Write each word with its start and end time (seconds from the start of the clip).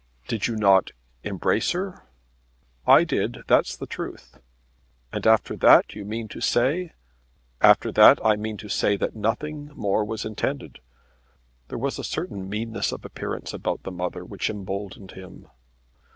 "Did 0.27 0.47
you 0.47 0.55
not 0.55 0.89
embrace 1.23 1.73
her?" 1.73 2.01
"I 2.87 3.03
did. 3.03 3.43
That's 3.45 3.75
the 3.77 3.85
truth." 3.85 4.39
"And 5.13 5.27
after 5.27 5.55
that 5.57 5.93
you 5.93 6.05
mean 6.05 6.27
to 6.29 6.41
say" 6.41 6.93
"After 7.71 7.91
that 7.91 8.17
I 8.25 8.35
mean 8.35 8.57
to 8.57 8.67
say 8.67 8.97
that 8.97 9.15
nothing 9.15 9.67
more 9.75 10.03
was 10.03 10.25
intended." 10.25 10.79
There 11.67 11.77
was 11.77 11.99
a 11.99 12.03
certain 12.03 12.49
meanness 12.49 12.91
of 12.91 13.05
appearance 13.05 13.53
about 13.53 13.83
the 13.83 13.91
mother 13.91 14.25
which 14.25 14.49
emboldened 14.49 15.11
him. 15.11 15.45